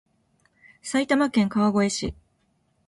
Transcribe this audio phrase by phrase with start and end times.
[0.81, 2.15] 埼玉県川越市